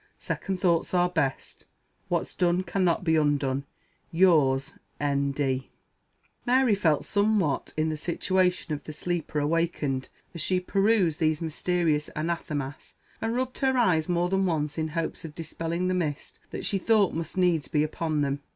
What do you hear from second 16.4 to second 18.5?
that she thought must needs be upon them.